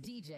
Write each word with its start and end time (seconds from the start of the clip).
DJ. 0.00 0.34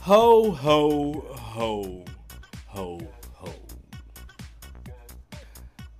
Ho, 0.00 0.50
ho, 0.50 1.12
ho, 1.30 2.04
ho, 2.66 3.00
ho. 3.32 3.54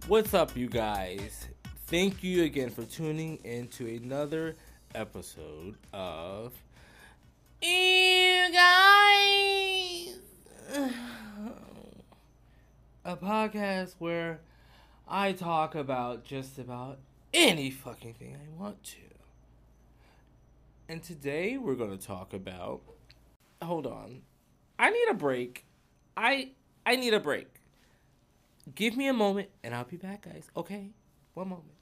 What's 0.09 0.35
up, 0.35 0.57
you 0.57 0.69
guys? 0.69 1.49
Thank 1.87 2.23
you 2.25 2.45
again 2.45 2.71
for 2.71 2.85
tuning 2.85 3.39
in 3.45 3.69
to 3.69 3.87
another 3.87 4.57
episode 4.95 5.77
of 5.93 6.53
You 7.63 8.51
Guys. 8.53 10.19
A 13.05 13.17
podcast 13.17 13.97
where 13.99 14.41
I 15.07 15.33
talk 15.33 15.75
about 15.75 16.25
just 16.25 16.59
about 16.59 16.99
any 17.35 17.71
fucking 17.71 18.15
thing 18.15 18.37
I 18.37 18.63
want 18.63 18.83
to. 18.85 18.97
And 20.89 21.03
today 21.03 21.59
we're 21.59 21.75
going 21.75 21.97
to 21.97 22.07
talk 22.07 22.33
about 22.33 22.81
hold 23.63 23.87
on. 23.87 24.23
I 24.79 24.91
need 24.91 25.09
a 25.11 25.15
break. 25.15 25.65
I 26.17 26.51
I 26.87 26.97
need 26.97 27.15
a 27.15 27.21
break. 27.21 27.49
Give 28.75 28.97
me 28.97 29.09
a 29.09 29.13
moment 29.13 29.49
and 29.63 29.75
I'll 29.75 29.85
be 29.85 29.97
back, 29.97 30.23
guys. 30.23 30.49
Okay? 30.57 30.91
One 31.35 31.49
moment. 31.49 31.73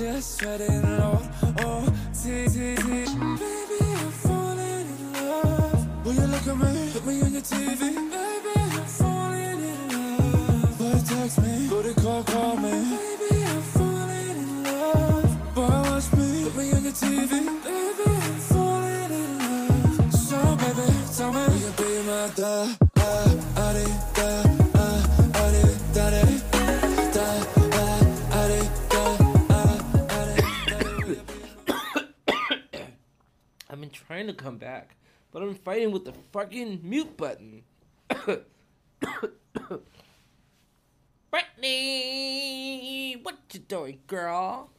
It 0.00 0.14
with 0.44 0.84
your 0.84 1.37
trying 34.08 34.26
to 34.26 34.32
come 34.32 34.56
back, 34.56 34.96
but 35.30 35.42
I'm 35.42 35.54
fighting 35.54 35.90
with 35.90 36.06
the 36.06 36.14
fucking 36.32 36.80
mute 36.82 37.14
button. 37.18 37.62
Brittany, 41.30 43.20
what 43.22 43.36
you 43.52 43.60
doing, 43.60 43.98
girl? 44.06 44.70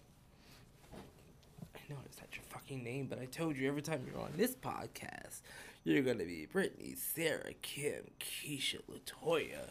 I 0.92 1.80
know 1.88 1.98
it's 2.08 2.18
not 2.18 2.36
your 2.36 2.42
fucking 2.50 2.84
name, 2.84 3.06
but 3.08 3.20
I 3.20 3.26
told 3.26 3.56
you 3.56 3.68
every 3.68 3.84
time 3.84 4.04
you're 4.08 4.20
on 4.20 4.34
this 4.36 4.56
podcast, 4.56 5.42
you're 5.84 6.02
gonna 6.02 6.26
be 6.26 6.48
Brittany, 6.52 6.96
Sarah, 6.98 7.54
Kim, 7.62 8.06
Keisha, 8.20 8.80
Latoya, 8.92 9.70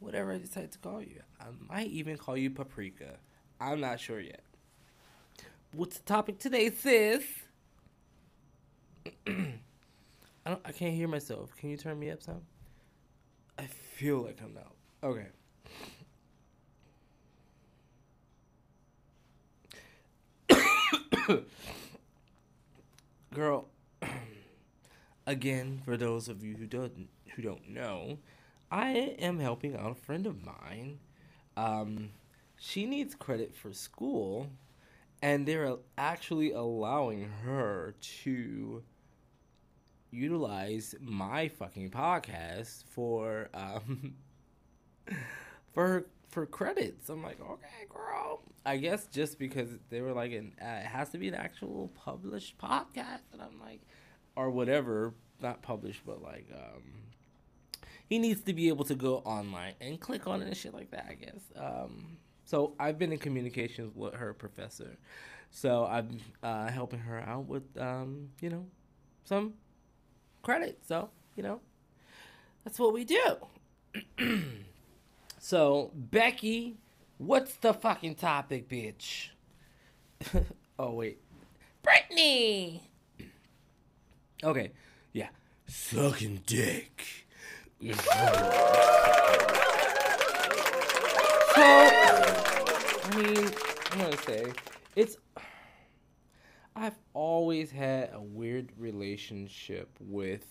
whatever 0.00 0.32
I 0.32 0.38
decide 0.38 0.72
to 0.72 0.78
call 0.78 1.00
you. 1.00 1.22
I 1.40 1.44
might 1.68 1.90
even 1.90 2.16
call 2.16 2.36
you 2.36 2.50
Paprika. 2.50 3.18
I'm 3.60 3.78
not 3.80 4.00
sure 4.00 4.18
yet. 4.18 4.42
What's 5.70 5.98
the 5.98 6.04
topic 6.04 6.40
today, 6.40 6.70
sis? 6.70 7.22
I 10.46 10.50
don't. 10.50 10.60
I 10.64 10.72
can't 10.72 10.94
hear 10.94 11.08
myself. 11.08 11.56
Can 11.56 11.70
you 11.70 11.76
turn 11.76 11.98
me 11.98 12.10
up 12.10 12.22
some? 12.22 12.42
I 13.58 13.66
feel 13.66 14.18
like 14.22 14.40
I'm 14.42 14.56
out. 14.58 14.76
Okay. 15.02 15.26
Girl, 23.34 23.68
again, 25.26 25.82
for 25.84 25.96
those 25.96 26.28
of 26.28 26.44
you 26.44 26.54
who 26.56 26.66
don't 26.66 27.08
who 27.34 27.42
don't 27.42 27.68
know, 27.68 28.18
I 28.70 28.90
am 29.18 29.38
helping 29.38 29.76
out 29.76 29.92
a 29.92 29.94
friend 29.94 30.26
of 30.26 30.44
mine. 30.44 31.00
Um, 31.56 32.10
she 32.58 32.86
needs 32.86 33.14
credit 33.14 33.54
for 33.54 33.72
school, 33.72 34.48
and 35.22 35.46
they're 35.46 35.76
actually 35.96 36.52
allowing 36.52 37.30
her 37.44 37.94
to 38.24 38.82
utilize 40.16 40.94
my 41.00 41.48
fucking 41.48 41.90
podcast 41.90 42.84
for 42.90 43.48
um 43.54 44.14
for 45.72 46.06
for 46.28 46.46
credits. 46.46 47.08
I'm 47.08 47.22
like, 47.22 47.40
okay, 47.40 47.86
girl. 47.88 48.42
I 48.64 48.78
guess 48.78 49.06
just 49.06 49.38
because 49.38 49.68
they 49.90 50.00
were 50.00 50.12
like, 50.12 50.32
an, 50.32 50.52
uh, 50.60 50.80
it 50.80 50.86
has 50.86 51.10
to 51.10 51.18
be 51.18 51.28
an 51.28 51.34
actual 51.34 51.92
published 51.94 52.58
podcast, 52.58 53.22
and 53.32 53.40
I'm 53.40 53.60
like, 53.60 53.80
or 54.34 54.50
whatever, 54.50 55.14
not 55.40 55.62
published, 55.62 56.02
but 56.04 56.20
like, 56.20 56.48
um, 56.52 56.82
he 58.08 58.18
needs 58.18 58.42
to 58.42 58.52
be 58.52 58.68
able 58.68 58.84
to 58.86 58.94
go 58.94 59.18
online 59.18 59.74
and 59.80 60.00
click 60.00 60.26
on 60.26 60.42
it 60.42 60.46
and 60.46 60.56
shit 60.56 60.74
like 60.74 60.90
that. 60.90 61.06
I 61.08 61.14
guess. 61.14 61.40
Um, 61.56 62.16
so 62.44 62.74
I've 62.78 62.98
been 62.98 63.12
in 63.12 63.18
communications 63.18 63.92
with 63.94 64.14
her 64.14 64.34
professor, 64.34 64.96
so 65.50 65.86
I'm 65.86 66.20
uh, 66.42 66.68
helping 66.68 67.00
her 67.00 67.20
out 67.20 67.46
with, 67.46 67.64
um, 67.78 68.30
you 68.40 68.50
know, 68.50 68.66
some 69.24 69.54
credit. 70.46 70.78
So, 70.86 71.10
you 71.34 71.42
know, 71.42 71.60
that's 72.62 72.78
what 72.78 72.94
we 72.94 73.04
do. 73.04 73.36
so, 75.40 75.90
Becky, 75.92 76.76
what's 77.18 77.56
the 77.56 77.74
fucking 77.74 78.14
topic, 78.14 78.68
bitch? 78.68 79.30
oh, 80.78 80.92
wait. 80.92 81.18
Brittany! 81.82 82.88
Okay, 84.44 84.70
yeah. 85.14 85.28
Sucking 85.66 86.42
dick. 86.44 87.02
so, 87.82 87.94
I 93.02 93.12
mean, 93.16 93.50
I'm 93.92 93.98
gonna 93.98 94.16
say, 94.18 94.52
it's 94.94 95.16
I've 96.78 96.98
always 97.14 97.70
had 97.70 98.10
a 98.12 98.20
weird 98.20 98.68
relationship 98.76 99.88
with 99.98 100.44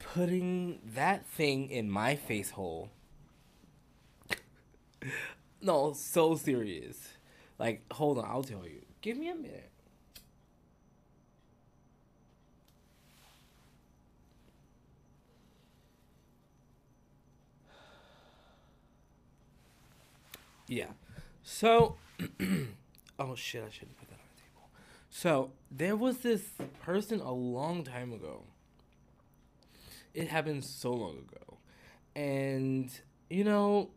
putting 0.00 0.80
that 0.96 1.24
thing 1.24 1.70
in 1.70 1.88
my 1.88 2.16
face 2.16 2.50
hole. 2.50 2.90
no, 5.62 5.92
so 5.92 6.34
serious. 6.34 7.10
Like, 7.60 7.82
hold 7.92 8.18
on, 8.18 8.24
I'll 8.24 8.42
tell 8.42 8.66
you. 8.66 8.82
Give 9.02 9.16
me 9.16 9.28
a 9.28 9.36
minute. 9.36 9.70
Yeah. 20.66 20.86
So, 21.44 21.98
oh 23.20 23.36
shit, 23.36 23.62
I 23.64 23.70
shouldn't 23.70 23.96
put 23.96 24.08
that. 24.10 24.21
So, 25.12 25.52
there 25.70 25.94
was 25.94 26.18
this 26.18 26.42
person 26.80 27.20
a 27.20 27.30
long 27.32 27.84
time 27.84 28.12
ago. 28.12 28.42
It 30.14 30.28
happened 30.28 30.64
so 30.64 30.92
long 30.92 31.18
ago. 31.18 31.58
And, 32.14 32.90
you 33.30 33.44
know, 33.44 33.90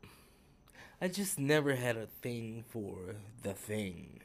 I 1.01 1.07
just 1.07 1.39
never 1.39 1.75
had 1.75 1.95
a 1.97 2.07
thing 2.07 2.65
for 2.67 3.15
the 3.43 3.53
thing 3.53 4.21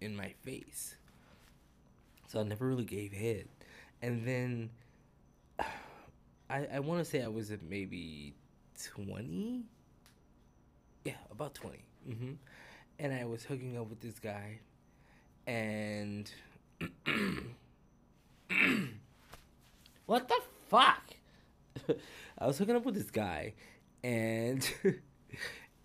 in 0.00 0.16
my 0.16 0.34
face. 0.44 0.96
So 2.28 2.40
I 2.40 2.42
never 2.44 2.66
really 2.66 2.84
gave 2.84 3.12
head. 3.12 3.48
And 4.02 4.26
then 4.26 4.70
I 6.50 6.66
I 6.74 6.80
want 6.80 7.00
to 7.00 7.04
say 7.04 7.22
I 7.22 7.28
was 7.28 7.50
at 7.50 7.62
maybe 7.62 8.34
20 8.94 9.64
yeah, 11.04 11.14
about 11.30 11.54
20. 11.54 11.84
hmm 12.06 12.32
And 12.98 13.12
I 13.12 13.24
was 13.24 13.44
hooking 13.44 13.78
up 13.78 13.88
with 13.88 14.00
this 14.00 14.18
guy. 14.18 14.60
And. 15.46 16.30
what 20.06 20.28
the 20.28 20.40
fuck? 20.68 21.02
I 22.38 22.46
was 22.46 22.58
hooking 22.58 22.76
up 22.76 22.84
with 22.84 22.94
this 22.94 23.10
guy. 23.10 23.54
And. 24.02 24.68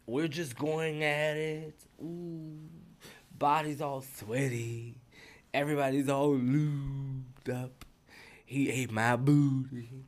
we're 0.08 0.28
just 0.28 0.58
going 0.58 1.04
at 1.04 1.38
it. 1.38 1.76
Ooh. 2.02 2.58
Body's 3.38 3.82
all 3.82 4.02
sweaty. 4.02 4.98
Everybody's 5.54 6.10
all 6.10 6.36
lubed 6.36 7.50
up. 7.50 7.86
He 8.46 8.70
ate 8.70 8.92
my 8.92 9.16
booty. 9.16 10.06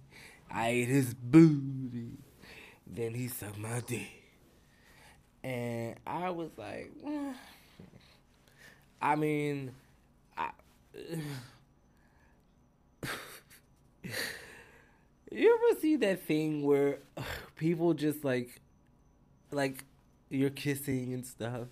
I 0.52 0.70
ate 0.70 0.88
his 0.88 1.14
booty. 1.14 2.20
Then 2.86 3.14
he 3.14 3.28
sucked 3.28 3.58
my 3.58 3.82
dick. 3.86 4.08
And 5.44 5.96
I 6.06 6.30
was 6.30 6.52
like, 6.58 6.92
"Eh." 7.06 7.34
I 9.02 9.16
mean, 9.16 9.72
I. 10.38 10.50
you 15.32 15.60
ever 15.72 15.80
see 15.80 15.96
that 15.98 16.24
thing 16.24 16.64
where 16.64 17.00
people 17.56 17.94
just 17.94 18.24
like, 18.24 18.62
like, 19.52 19.84
you're 20.30 20.50
kissing 20.50 21.14
and 21.14 21.26
stuff, 21.26 21.68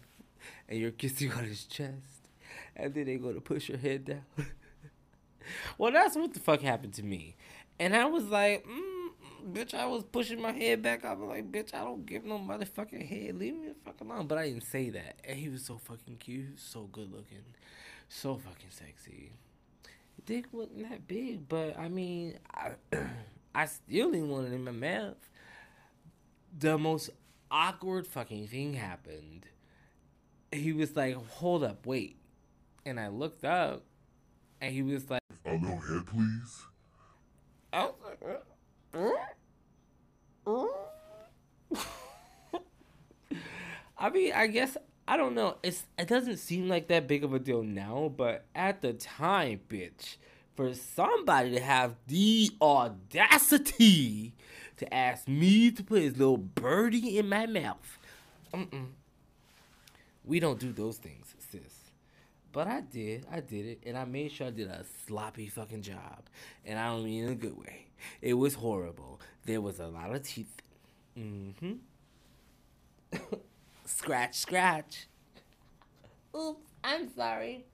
and 0.69 0.79
you're 0.79 0.91
kissing 0.91 1.31
on 1.37 1.43
his 1.45 1.63
chest, 1.65 2.29
and 2.75 2.93
then 2.93 3.05
they 3.05 3.17
go 3.17 3.33
to 3.33 3.41
push 3.41 3.69
your 3.69 3.77
head 3.77 4.05
down? 4.05 4.25
well, 5.77 5.91
that's 5.91 6.15
what 6.15 6.33
the 6.33 6.39
fuck 6.39 6.61
happened 6.61 6.93
to 6.93 7.03
me. 7.03 7.35
And 7.79 7.95
I 7.95 8.05
was 8.05 8.25
like, 8.25 8.65
mm, 8.65 8.94
bitch, 9.45 9.73
I 9.73 9.85
was 9.85 10.03
pushing 10.03 10.41
my 10.41 10.51
head 10.51 10.81
back. 10.81 11.05
I 11.05 11.13
was 11.13 11.29
like, 11.29 11.51
bitch, 11.51 11.73
I 11.73 11.83
don't 11.83 12.05
give 12.05 12.25
no 12.25 12.37
motherfucking 12.37 13.07
head. 13.07 13.35
Leave 13.37 13.55
me 13.55 13.67
the 13.69 13.75
fuck 13.83 14.01
alone. 14.01 14.27
But 14.27 14.37
I 14.39 14.49
didn't 14.49 14.63
say 14.63 14.89
that. 14.91 15.17
And 15.23 15.37
he 15.37 15.49
was 15.49 15.63
so 15.63 15.77
fucking 15.77 16.17
cute, 16.17 16.59
so 16.59 16.83
good 16.91 17.11
looking, 17.11 17.43
so 18.09 18.35
fucking 18.35 18.69
sexy. 18.69 19.31
Dick 20.25 20.45
wasn't 20.51 20.89
that 20.89 21.07
big, 21.07 21.47
but 21.47 21.77
I 21.77 21.87
mean, 21.87 22.39
I, 22.53 22.71
I 23.55 23.65
still 23.65 24.11
didn't 24.11 24.29
want 24.29 24.47
it 24.47 24.53
in 24.53 24.63
my 24.63 24.71
mouth. 24.71 25.17
The 26.57 26.77
most 26.77 27.09
awkward 27.51 28.07
fucking 28.07 28.47
thing 28.47 28.73
happened. 28.73 29.45
He 30.51 30.71
was 30.73 30.95
like, 30.95 31.15
hold 31.15 31.63
up, 31.63 31.85
wait. 31.85 32.17
And 32.85 32.99
I 32.99 33.09
looked 33.09 33.43
up, 33.43 33.83
and 34.61 34.73
he 34.73 34.81
was 34.81 35.09
like, 35.09 35.21
A 35.45 35.53
little 35.53 35.77
head, 35.77 36.05
please. 36.07 36.63
I 37.73 37.85
was 37.85 37.93
like. 38.05 38.41
I 43.97 44.09
mean, 44.09 44.33
I 44.33 44.47
guess 44.47 44.77
I 45.07 45.17
don't 45.17 45.35
know. 45.35 45.57
It's 45.63 45.85
it 45.97 46.07
doesn't 46.07 46.37
seem 46.37 46.67
like 46.67 46.87
that 46.87 47.07
big 47.07 47.23
of 47.23 47.33
a 47.33 47.39
deal 47.39 47.63
now, 47.63 48.11
but 48.15 48.45
at 48.55 48.81
the 48.81 48.93
time, 48.93 49.61
bitch, 49.69 50.17
for 50.55 50.73
somebody 50.73 51.51
to 51.51 51.59
have 51.59 51.95
the 52.07 52.51
audacity 52.61 54.33
to 54.77 54.93
ask 54.93 55.27
me 55.27 55.71
to 55.71 55.83
put 55.83 56.01
his 56.01 56.17
little 56.17 56.37
birdie 56.37 57.17
in 57.17 57.29
my 57.29 57.45
mouth, 57.45 57.97
mm-mm. 58.53 58.87
we 60.23 60.39
don't 60.39 60.59
do 60.59 60.71
those 60.71 60.97
things. 60.97 61.35
But 62.55 62.67
I 62.69 62.79
did. 62.79 63.25
I 63.29 63.41
did 63.41 63.65
it. 63.65 63.79
And 63.85 63.97
I 63.97 64.05
made 64.05 64.31
sure 64.31 64.47
I 64.47 64.49
did 64.49 64.69
a 64.69 64.85
sloppy 65.05 65.47
fucking 65.47 65.81
job. 65.81 66.23
And 66.63 66.79
I 66.79 66.87
don't 66.87 67.03
mean 67.03 67.25
in 67.25 67.31
a 67.31 67.35
good 67.35 67.57
way. 67.57 67.87
It 68.21 68.35
was 68.35 68.53
horrible. 68.53 69.19
There 69.43 69.59
was 69.59 69.81
a 69.81 69.87
lot 69.87 70.15
of 70.15 70.23
teeth. 70.23 70.61
Mm-hmm. 71.19 71.73
scratch, 73.85 74.35
scratch. 74.35 75.07
Oops, 76.33 76.61
I'm 76.81 77.13
sorry. 77.13 77.65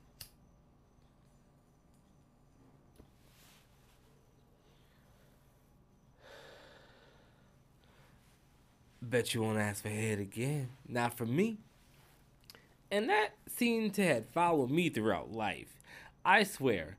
Bet 9.00 9.36
you 9.36 9.44
won't 9.44 9.60
ask 9.60 9.83
for 9.83 9.89
head 9.89 10.18
again. 10.18 10.69
Not 10.88 11.16
from 11.16 11.36
me. 11.36 11.60
And 12.91 13.09
that 13.09 13.29
seemed 13.47 13.93
to 13.95 14.05
have 14.05 14.27
followed 14.29 14.69
me 14.69 14.89
throughout 14.89 15.31
life. 15.31 15.79
I 16.25 16.43
swear, 16.43 16.97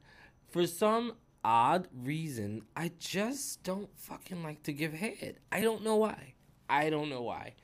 for 0.48 0.66
some 0.66 1.14
odd 1.44 1.86
reason, 1.92 2.62
I 2.74 2.92
just 2.98 3.62
don't 3.62 3.90
fucking 3.96 4.42
like 4.42 4.62
to 4.64 4.72
give 4.72 4.94
head. 4.94 5.36
I 5.52 5.60
don't 5.60 5.84
know 5.84 5.96
why. 5.96 6.34
I 6.68 6.88
don't 6.88 7.10
know 7.10 7.22
why. 7.22 7.54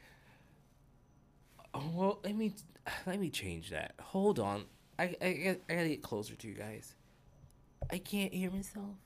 Oh, 1.73 1.91
well, 1.95 2.21
let 2.23 2.37
me 2.37 2.55
let 3.07 3.19
me 3.19 3.31
change 3.31 3.71
that. 3.71 3.95
Hold 4.01 4.39
on. 4.39 4.65
I 4.99 5.15
I, 5.23 5.59
I 5.69 5.75
gotta 5.75 5.89
get 5.89 6.03
closer 6.03 6.35
to 6.35 6.49
you 6.49 6.55
guys. 6.55 6.95
I 7.91 7.99
can't 7.99 8.33
hear 8.33 8.51
myself. 8.51 8.97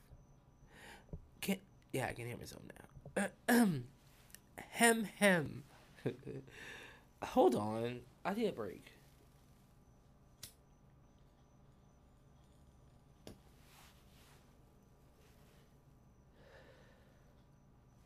Can 1.41 1.57
yeah, 1.93 2.07
I 2.07 2.13
can 2.13 2.27
hear 2.27 2.37
myself 2.37 2.61
now. 3.17 3.27
hem 4.69 5.07
hem. 5.17 5.63
Hold 7.23 7.55
on. 7.55 8.01
I 8.25 8.33
need 8.33 8.47
a 8.47 8.51
break. 8.51 8.91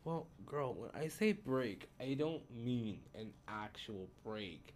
Well, 0.04 0.26
girl, 0.48 0.74
when 0.74 0.90
I 0.94 1.08
say 1.08 1.32
break, 1.32 1.88
I 2.00 2.14
don't 2.14 2.42
mean 2.54 3.00
an 3.14 3.32
actual 3.46 4.08
break. 4.24 4.74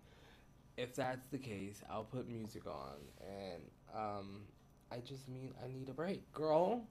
If 0.76 0.94
that's 0.94 1.26
the 1.28 1.38
case, 1.38 1.82
I'll 1.90 2.04
put 2.04 2.28
music 2.28 2.66
on 2.66 2.96
and 3.20 3.62
um 3.94 4.42
I 4.90 4.98
just 4.98 5.28
mean 5.28 5.54
I 5.64 5.68
need 5.68 5.88
a 5.88 5.92
break, 5.92 6.30
girl. 6.32 6.84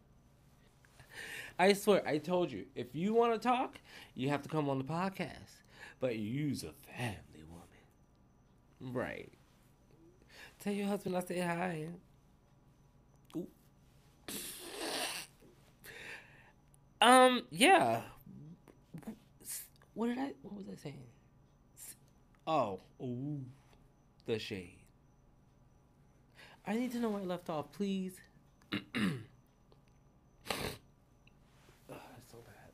I 1.59 1.73
swear, 1.73 2.01
I 2.07 2.17
told 2.17 2.51
you, 2.51 2.65
if 2.75 2.95
you 2.95 3.13
want 3.13 3.33
to 3.33 3.39
talk, 3.47 3.79
you 4.15 4.29
have 4.29 4.41
to 4.43 4.49
come 4.49 4.69
on 4.69 4.77
the 4.79 4.83
podcast. 4.83 5.61
But 5.99 6.17
you's 6.17 6.63
a 6.63 6.71
family 6.97 7.43
woman. 7.47 8.93
Right. 8.93 9.31
Tell 10.59 10.73
your 10.73 10.87
husband 10.87 11.17
I 11.17 11.21
say 11.21 11.39
hi. 11.39 11.87
Ooh. 13.35 13.47
Um, 17.01 17.43
yeah. 17.49 18.01
What 19.93 20.07
did 20.07 20.17
I 20.19 20.33
what 20.41 20.55
was 20.55 20.67
I 20.71 20.75
saying? 20.75 21.03
Oh, 22.47 22.79
ooh. 23.01 23.41
The 24.25 24.39
shade. 24.39 24.77
I 26.65 26.75
need 26.75 26.91
to 26.91 26.99
know 26.99 27.09
where 27.09 27.21
I 27.21 27.25
left 27.25 27.49
off, 27.49 27.71
please. 27.71 28.19
That's 28.71 28.81
so 32.29 32.37
bad. 32.45 32.71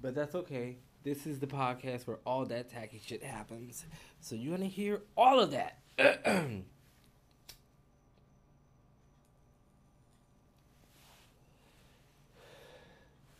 But 0.00 0.14
that's 0.14 0.34
okay. 0.34 0.78
This 1.04 1.26
is 1.26 1.38
the 1.38 1.46
podcast 1.46 2.06
where 2.06 2.18
all 2.24 2.44
that 2.46 2.70
tacky 2.70 3.00
shit 3.04 3.22
happens. 3.22 3.84
So 4.20 4.34
you're 4.34 4.56
gonna 4.56 4.66
hear 4.68 5.02
all 5.16 5.40
of 5.40 5.50
that. 5.52 5.78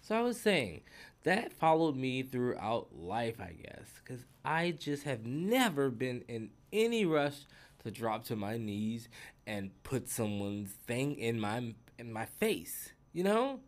so 0.03 0.17
I 0.17 0.20
was 0.20 0.41
saying 0.41 0.82
that 1.25 1.53
followed 1.53 1.96
me 1.96 2.22
throughout 2.22 2.89
life, 2.94 3.41
I 3.41 3.53
guess, 3.53 3.89
because 4.03 4.25
I 4.44 4.70
just 4.70 5.03
have 5.05 5.27
never 5.27 5.91
been 5.91 6.22
in 6.29 6.51
any 6.72 7.05
rush 7.05 7.41
to 7.82 7.91
drop 7.91 8.25
to 8.25 8.37
my 8.37 8.56
knees 8.56 9.08
and 9.46 9.70
put 9.82 10.08
someone's 10.08 10.72
thing 10.87 11.17
in 11.17 11.41
my 11.41 11.75
in 11.98 12.13
my 12.13 12.25
face. 12.27 12.93
You 13.13 13.25
know? 13.25 13.60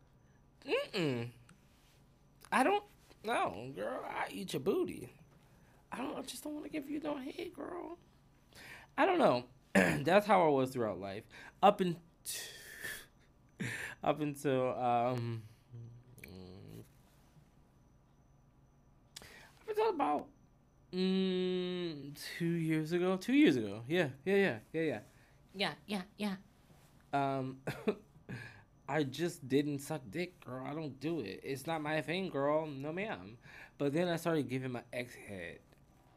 Mm-mm. 0.67 1.29
I 2.53 2.63
don't 2.63 2.85
no, 3.25 3.71
girl, 3.75 4.01
I 4.09 4.27
eat 4.31 4.53
your 4.53 4.61
booty. 4.61 5.13
I 5.93 5.99
don't 5.99 6.17
I 6.17 6.23
just 6.23 6.45
don't 6.45 6.55
want 6.55 6.65
to 6.67 6.71
give 6.71 6.89
you 6.89 7.01
no 7.01 7.17
head, 7.17 7.53
girl. 7.55 7.99
I 8.97 9.07
don't 9.07 9.19
know. 9.19 9.45
That's 9.75 10.27
how 10.27 10.47
I 10.47 10.49
was 10.49 10.71
throughout 10.71 11.01
life. 11.01 11.25
Up 11.63 11.81
in 11.81 11.97
up 14.05 14.21
until 14.21 14.75
um 14.79 15.43
until 19.81 19.95
about 19.95 20.27
mm, 20.93 22.19
two 22.39 22.45
years 22.45 22.93
ago. 22.93 23.17
Two 23.17 23.33
years 23.33 23.57
ago. 23.57 23.83
Yeah, 23.89 24.09
yeah, 24.25 24.37
yeah, 24.37 24.59
yeah, 24.73 24.83
yeah. 24.83 24.99
Yeah, 25.55 25.73
yeah, 25.87 26.03
yeah. 26.17 26.35
Um 27.13 27.59
I 28.89 29.05
just 29.05 29.49
didn't 29.49 29.79
suck 29.81 30.03
dick, 30.11 30.45
girl. 30.45 30.67
I 30.67 30.75
don't 30.75 30.99
do 30.99 31.21
it. 31.21 31.41
It's 31.45 31.67
not 31.67 31.81
my 31.81 32.01
thing, 32.01 32.29
girl. 32.29 32.67
No, 32.67 32.93
ma'am. 32.93 33.39
But 33.79 33.93
then 33.93 34.09
I 34.09 34.17
started 34.17 34.49
giving 34.49 34.73
my 34.73 34.83
ex 34.93 35.15
head. 35.15 35.59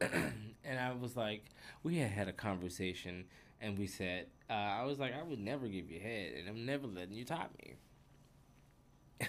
and 0.64 0.78
I 0.78 0.92
was 0.92 1.16
like, 1.16 1.44
we 1.84 1.98
had 1.98 2.10
had 2.10 2.28
a 2.28 2.32
conversation, 2.32 3.26
and 3.60 3.78
we 3.78 3.86
said, 3.86 4.26
uh, 4.50 4.54
I 4.54 4.84
was 4.84 4.98
like, 4.98 5.14
I 5.14 5.22
would 5.22 5.38
never 5.38 5.68
give 5.68 5.88
you 5.88 6.00
head, 6.00 6.32
and 6.36 6.48
I'm 6.48 6.66
never 6.66 6.88
letting 6.88 7.14
you 7.14 7.24
top 7.24 7.52
me. 7.62 9.28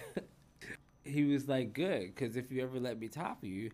he 1.04 1.24
was 1.24 1.48
like, 1.48 1.72
good, 1.72 2.14
because 2.14 2.36
if 2.36 2.50
you 2.50 2.64
ever 2.64 2.80
let 2.80 2.98
me 2.98 3.06
top 3.06 3.44
you, 3.44 3.70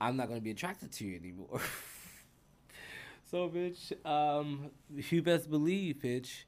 I'm 0.00 0.16
not 0.16 0.28
to 0.28 0.40
be 0.40 0.50
attracted 0.50 0.92
to 0.92 1.04
you 1.04 1.16
anymore. 1.16 1.60
so, 3.30 3.48
bitch, 3.48 3.92
um, 4.06 4.70
you 4.88 5.22
best 5.22 5.50
believe, 5.50 5.96
bitch. 5.96 6.44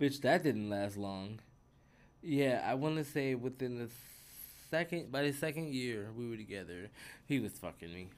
Bitch, 0.00 0.20
that 0.22 0.42
didn't 0.42 0.70
last 0.70 0.96
long. 0.96 1.40
Yeah, 2.22 2.64
I 2.66 2.74
want 2.74 2.96
to 2.96 3.04
say 3.04 3.34
within 3.34 3.78
the 3.78 3.88
second, 4.70 5.12
by 5.12 5.22
the 5.22 5.32
second 5.32 5.74
year 5.74 6.08
we 6.16 6.28
were 6.28 6.36
together, 6.36 6.88
he 7.26 7.38
was 7.40 7.52
fucking 7.52 7.92
me. 7.92 8.08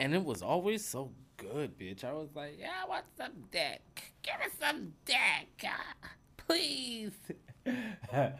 And 0.00 0.14
it 0.14 0.24
was 0.24 0.42
always 0.42 0.84
so 0.84 1.12
good, 1.36 1.78
bitch. 1.78 2.04
I 2.04 2.12
was 2.12 2.28
like, 2.34 2.56
yeah, 2.58 2.70
I 2.84 2.88
want 2.88 3.04
some 3.16 3.32
dick. 3.50 4.12
Give 4.22 4.34
me 4.40 4.46
some 4.60 4.92
dick. 5.04 5.64
ah, 5.66 6.08
Please. 6.36 7.12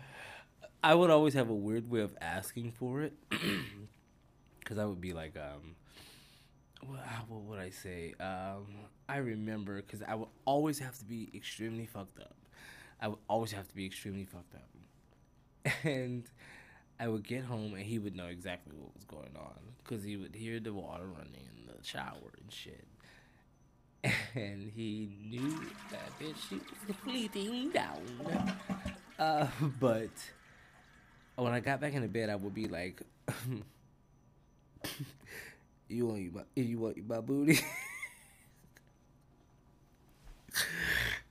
I 0.83 0.95
would 0.95 1.11
always 1.11 1.35
have 1.35 1.50
a 1.50 1.54
weird 1.54 1.90
way 1.90 2.00
of 2.00 2.16
asking 2.21 2.73
for 2.73 3.02
it, 3.02 3.12
because 4.69 4.79
I 4.79 4.85
would 4.85 5.01
be 5.01 5.15
like, 5.15 5.35
um, 5.37 5.77
what, 6.87 7.01
what 7.29 7.41
would 7.45 7.59
I 7.59 7.71
say? 7.71 8.13
Um, 8.21 8.67
I 9.09 9.17
remember 9.17 9.77
because 9.77 10.03
I 10.07 10.15
would 10.15 10.29
always 10.45 10.79
have 10.81 10.99
to 10.99 11.07
be 11.07 11.31
extremely 11.35 11.87
fucked 11.87 12.21
up. 12.21 12.37
I 13.01 13.09
would 13.09 13.19
always 13.29 13.53
have 13.53 13.67
to 13.69 13.75
be 13.75 13.87
extremely 13.87 14.27
fucked 14.27 14.55
up, 14.55 15.73
and 15.85 16.25
I 17.01 17.09
would 17.09 17.27
get 17.27 17.45
home 17.45 17.75
and 17.75 17.83
he 17.83 17.99
would 17.99 18.15
know 18.15 18.27
exactly 18.27 18.75
what 18.77 18.95
was 18.95 19.05
going 19.05 19.35
on 19.39 19.59
because 19.83 20.05
he 20.05 20.19
would 20.19 20.35
hear 20.35 20.61
the 20.61 20.75
water 20.75 21.07
running 21.07 21.33
in 21.35 21.67
the 21.67 21.83
shower 21.83 22.33
and 22.41 22.53
shit. 22.53 22.87
And 24.35 24.71
he 24.71 25.11
knew 25.29 25.59
that 25.91 26.19
bitch 26.21 26.37
she 26.49 26.57
was 26.57 26.97
bleeding 27.05 27.71
down. 27.71 28.03
Uh, 29.19 29.47
but 29.81 30.11
when 31.37 31.53
I 31.53 31.61
got 31.61 31.81
back 31.81 31.95
in 31.95 32.03
the 32.03 32.09
bed, 32.09 32.29
I 32.31 32.37
would 32.37 32.55
be 32.55 32.69
like, 32.69 33.03
"You 35.89 36.07
want 36.07 36.21
eat 36.21 36.35
my 36.35 36.43
you 36.55 36.79
want 36.79 36.97
eat 36.99 37.09
my 37.09 37.21
booty? 37.21 37.61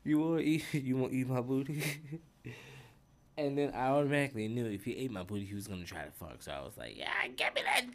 you 0.04 0.20
want 0.20 0.42
eat 0.42 0.66
you 0.74 0.98
want 0.98 1.14
eat 1.14 1.28
my 1.28 1.42
booty?" 1.42 1.84
and 3.38 3.58
then 3.58 3.72
I 3.74 3.88
automatically 3.90 4.48
knew 4.48 4.66
if 4.66 4.84
he 4.84 4.96
ate 4.98 5.12
my 5.12 5.24
booty, 5.24 5.46
he 5.46 5.54
was 5.54 5.68
gonna 5.68 5.86
try 5.86 6.04
to 6.04 6.12
fuck. 6.12 6.42
So 6.42 6.52
I 6.52 6.62
was 6.62 6.78
like, 6.78 6.98
"Yeah, 6.98 7.28
give 7.36 7.54
me 7.54 7.62
that 7.64 7.86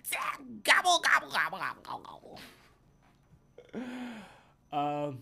gobble 0.65 1.01
gobble 1.01 1.31
gobble 1.31 1.59
gobble 1.59 1.83
gobble." 2.05 2.41
Um, 4.73 5.19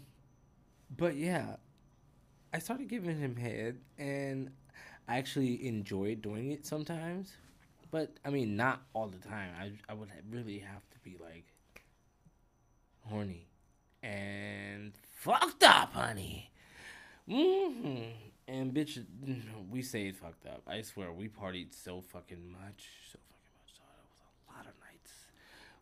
but 0.96 1.16
yeah, 1.16 1.56
I 2.54 2.60
started 2.60 2.88
giving 2.88 3.18
him 3.18 3.34
head, 3.34 3.78
and 3.98 4.50
I 5.08 5.18
actually 5.18 5.66
enjoyed 5.66 6.22
doing 6.22 6.52
it 6.52 6.64
sometimes. 6.64 7.32
But 7.90 8.16
I 8.24 8.30
mean, 8.30 8.56
not 8.56 8.82
all 8.94 9.08
the 9.08 9.18
time. 9.18 9.50
I 9.60 9.72
I 9.88 9.94
would 9.94 10.08
really 10.30 10.58
have 10.58 10.88
to 10.90 10.98
be 11.00 11.16
like 11.20 11.46
horny 13.08 13.46
and 14.02 14.92
fucked 15.16 15.62
up, 15.64 15.92
honey. 15.92 16.50
hmm 17.28 18.02
And 18.48 18.72
bitch, 18.74 19.04
we 19.70 19.82
say 19.82 20.12
fucked 20.12 20.46
up. 20.46 20.62
I 20.66 20.82
swear, 20.82 21.12
we 21.12 21.28
partied 21.28 21.74
so 21.74 22.00
fucking 22.00 22.50
much, 22.52 22.84
so 23.12 23.18
fucking 23.30 23.52
much. 23.56 23.72
So 23.74 23.78
it 23.78 23.92
was 23.96 24.48
a 24.48 24.52
lot 24.56 24.66
of 24.66 24.74
nights 24.80 25.12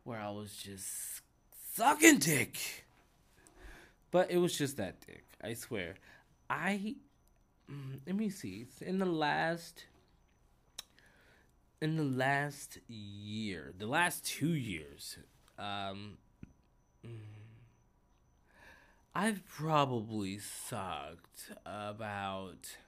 where 0.05 0.21
I 0.21 0.31
was 0.31 0.55
just 0.57 1.23
sucking 1.75 2.19
dick. 2.19 2.85
But 4.11 4.31
it 4.31 4.39
was 4.39 4.57
just 4.57 4.77
that 4.79 5.01
dick. 5.07 5.25
I 5.43 5.55
swear. 5.55 5.95
I 6.49 6.97
mm, 7.71 8.01
let 8.07 8.17
me 8.17 8.31
see. 8.31 8.67
In 8.81 8.99
the 8.99 9.07
last 9.07 9.85
in 11.81 11.97
the 11.97 12.05
last 12.05 12.79
year, 12.89 13.73
the 13.77 13.87
last 13.87 14.25
two 14.25 14.55
years, 14.55 15.19
um, 15.59 16.19
mm, 17.07 17.11
I've 19.15 19.45
probably 19.47 20.39
sucked 20.39 21.51
about. 21.67 22.79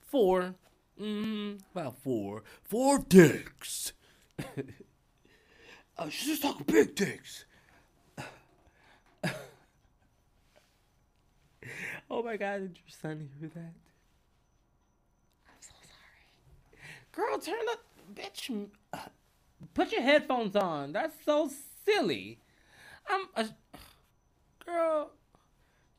Four. 0.00 0.54
Mm, 1.00 1.60
about 1.72 1.98
four. 1.98 2.42
Four 2.62 2.98
dicks. 2.98 3.92
uh, 5.98 6.08
she's 6.08 6.26
just 6.28 6.42
talk 6.42 6.66
big 6.66 6.94
dicks. 6.94 7.44
oh 12.10 12.22
my 12.22 12.36
god, 12.36 12.60
did 12.60 12.76
your 12.76 12.96
son 13.00 13.28
hear 13.38 13.48
that? 13.54 13.74
I'm 15.46 15.60
so 15.60 15.74
sorry. 15.82 17.28
Girl, 17.28 17.38
turn 17.38 17.54
the 17.66 18.22
bitch. 18.22 18.68
Uh, 18.92 18.98
put 19.74 19.92
your 19.92 20.02
headphones 20.02 20.56
on. 20.56 20.92
That's 20.92 21.14
so 21.24 21.50
silly. 21.84 22.38
I'm 23.08 23.26
a 23.36 23.48
girl. 24.64 25.10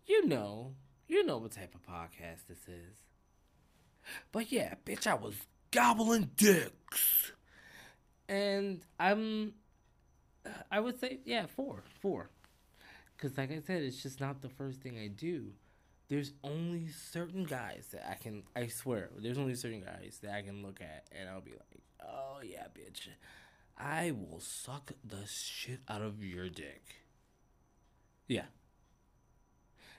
You 0.06 0.28
know, 0.28 0.74
you 1.08 1.26
know 1.26 1.38
what 1.38 1.52
type 1.52 1.76
of 1.76 1.86
podcast 1.86 2.48
this 2.48 2.68
is. 2.68 2.98
But 4.32 4.52
yeah, 4.52 4.76
bitch, 4.86 5.08
I 5.08 5.14
was 5.14 5.36
gobbling 5.72 6.32
dicks. 6.36 7.32
And 8.28 8.82
I'm, 9.00 9.54
I 10.72 10.80
would 10.80 11.00
say, 11.00 11.20
yeah, 11.26 11.46
four, 11.48 11.84
four. 12.02 12.30
Because, 13.20 13.38
like 13.38 13.52
I 13.52 13.60
said, 13.60 13.84
it's 13.84 14.02
just 14.02 14.22
not 14.22 14.42
the 14.42 14.50
first 14.50 14.82
thing 14.82 14.98
I 14.98 15.08
do. 15.08 15.48
There's 16.08 16.32
only 16.44 16.88
certain 16.88 17.44
guys 17.44 17.88
that 17.92 18.10
I 18.10 18.16
can, 18.16 18.44
I 18.56 18.68
swear, 18.68 19.10
there's 19.18 19.38
only 19.38 19.56
certain 19.56 19.82
guys 19.82 20.20
that 20.24 20.34
I 20.34 20.42
can 20.42 20.64
look 20.64 20.80
at 20.82 21.08
and 21.12 21.30
I'll 21.30 21.42
be 21.42 21.52
like, 21.52 21.84
oh 22.02 22.40
yeah, 22.44 22.68
bitch, 22.74 23.10
I 23.78 24.12
will 24.12 24.40
suck 24.40 24.94
the 25.04 25.28
shit 25.28 25.82
out 25.88 26.02
of 26.02 26.24
your 26.24 26.50
dick. 26.50 26.82
Yeah. 28.28 28.46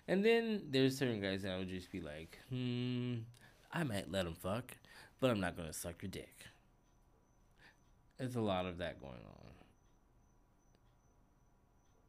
And 0.08 0.24
then 0.24 0.62
there's 0.70 0.98
certain 0.98 1.20
guys 1.20 1.42
that 1.42 1.52
I 1.52 1.58
would 1.58 1.68
just 1.68 1.92
be 1.92 2.00
like, 2.00 2.38
hmm, 2.48 3.18
I 3.72 3.84
might 3.84 4.10
let 4.10 4.26
him 4.26 4.34
fuck, 4.34 4.76
but 5.20 5.30
I'm 5.30 5.40
not 5.40 5.56
gonna 5.56 5.72
suck 5.72 6.02
your 6.02 6.10
dick. 6.10 6.46
There's 8.18 8.34
a 8.34 8.40
lot 8.40 8.66
of 8.66 8.78
that 8.78 9.00
going 9.00 9.12
on. 9.12 9.40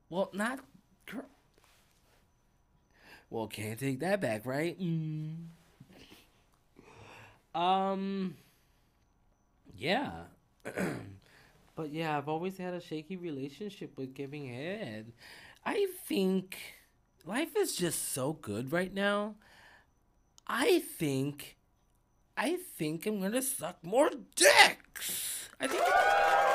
Well, 0.10 0.30
not. 0.34 0.60
Well, 3.30 3.48
can't 3.48 3.80
take 3.80 4.00
that 4.02 4.20
back, 4.20 4.46
right? 4.46 4.78
Mm. 4.80 5.36
Um. 7.56 8.36
Yeah. 9.78 10.12
but 11.76 11.92
yeah, 11.92 12.18
I've 12.18 12.28
always 12.28 12.58
had 12.58 12.74
a 12.74 12.82
shaky 12.82 13.16
relationship 13.16 13.98
with 13.98 14.14
giving 14.14 14.48
head. 14.48 15.14
I 15.66 15.88
think 16.06 16.58
life 17.26 17.56
is 17.56 17.76
just 17.76 18.12
so 18.14 18.34
good 18.34 18.72
right 18.72 18.94
now 18.94 19.36
I 20.54 20.80
think, 20.80 21.56
I 22.36 22.58
think 22.78 23.06
I'm 23.06 23.22
gonna 23.22 23.42
suck 23.42 23.78
more 23.84 24.10
dicks. 24.36 25.50
I 25.62 25.68
think. 25.68 26.51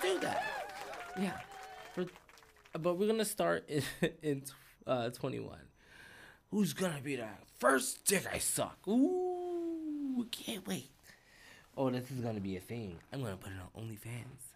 Do 0.00 0.18
that. 0.20 0.44
Yeah, 1.20 1.36
For, 1.94 2.06
but 2.78 2.96
we're 2.96 3.08
gonna 3.08 3.24
start 3.24 3.64
in, 3.68 3.82
in 4.22 4.42
uh, 4.86 5.10
21. 5.10 5.58
Who's 6.50 6.72
gonna 6.72 7.00
be 7.02 7.16
the 7.16 7.28
first 7.58 8.04
dick 8.06 8.26
I 8.32 8.38
suck? 8.38 8.78
Ooh, 8.88 10.26
can't 10.30 10.66
wait. 10.66 10.90
Oh, 11.76 11.90
this 11.90 12.10
is 12.10 12.20
gonna 12.20 12.40
be 12.40 12.56
a 12.56 12.60
thing. 12.60 12.96
I'm 13.12 13.22
gonna 13.22 13.36
put 13.36 13.52
it 13.52 13.58
on 13.76 13.84
OnlyFans. 13.84 14.54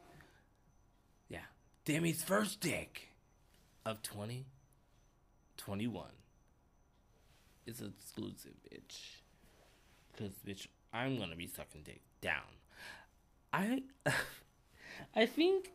Yeah, 1.28 1.40
Demi's 1.84 2.22
first 2.22 2.60
dick 2.60 3.08
of 3.84 4.02
2021 4.02 6.04
is 7.66 7.80
exclusive, 7.80 8.52
bitch. 8.70 9.20
Because, 10.12 10.32
bitch, 10.46 10.66
I'm 10.92 11.18
gonna 11.18 11.36
be 11.36 11.46
sucking 11.46 11.82
dick 11.84 12.00
down. 12.20 12.42
I, 13.52 13.82
I 15.14 15.26
think, 15.26 15.72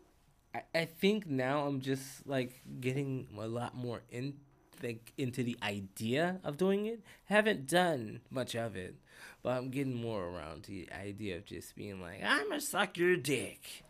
I, 0.53 0.61
I 0.73 0.85
think 0.85 1.27
now 1.27 1.65
I'm 1.65 1.81
just 1.81 2.27
like 2.27 2.61
getting 2.79 3.27
a 3.37 3.47
lot 3.47 3.75
more 3.75 4.01
in, 4.09 4.35
like 4.83 5.13
into 5.17 5.43
the 5.43 5.57
idea 5.61 6.39
of 6.43 6.57
doing 6.57 6.85
it. 6.85 7.01
Haven't 7.25 7.67
done 7.67 8.21
much 8.29 8.55
of 8.55 8.75
it, 8.75 8.95
but 9.43 9.57
I'm 9.57 9.69
getting 9.69 9.95
more 9.95 10.25
around 10.25 10.63
the 10.63 10.89
idea 10.91 11.37
of 11.37 11.45
just 11.45 11.75
being 11.75 12.01
like, 12.01 12.21
I'm 12.23 12.49
gonna 12.49 12.61
suck 12.61 12.97
your 12.97 13.15
dick. 13.15 13.83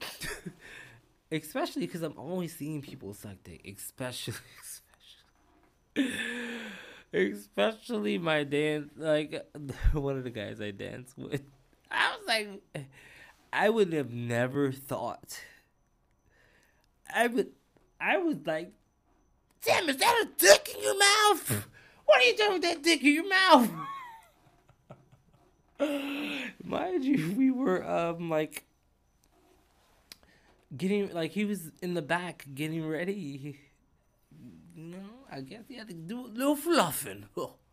especially 1.32 1.86
because 1.86 2.02
I'm 2.02 2.18
always 2.18 2.54
seeing 2.56 2.82
people 2.82 3.14
suck 3.14 3.36
dick, 3.44 3.62
especially, 3.76 4.34
especially, 5.96 7.30
especially 7.32 8.18
my 8.18 8.44
dance. 8.44 8.90
Like 8.96 9.46
one 9.92 10.16
of 10.16 10.24
the 10.24 10.30
guys 10.30 10.60
I 10.60 10.70
dance 10.70 11.12
with, 11.16 11.42
I 11.90 12.16
was 12.16 12.26
like, 12.26 12.86
I 13.54 13.68
would 13.70 13.92
have 13.92 14.12
never 14.12 14.72
thought. 14.72 15.40
I 17.14 17.28
would, 17.28 17.52
I 18.00 18.16
was 18.18 18.38
like, 18.44 18.72
damn, 19.64 19.88
is 19.88 19.96
that 19.98 20.24
a 20.24 20.28
dick 20.36 20.74
in 20.76 20.82
your 20.82 20.98
mouth? 20.98 21.68
What 22.04 22.20
are 22.20 22.24
you 22.24 22.36
doing 22.36 22.52
with 22.54 22.62
that 22.62 22.82
dick 22.82 23.02
in 23.04 23.14
your 23.14 23.28
mouth? 23.28 23.70
Mind 26.64 27.04
you, 27.04 27.32
we 27.36 27.52
were 27.52 27.88
um 27.88 28.28
like 28.28 28.64
getting 30.76 31.12
like 31.12 31.30
he 31.30 31.44
was 31.44 31.70
in 31.80 31.94
the 31.94 32.02
back 32.02 32.46
getting 32.54 32.86
ready. 32.86 33.60
You 34.76 34.82
know, 34.82 35.26
I 35.30 35.42
guess 35.42 35.62
he 35.68 35.76
had 35.76 35.88
to 35.88 35.94
do 35.94 36.26
a 36.26 36.26
little 36.26 36.56
fluffing. 36.56 37.26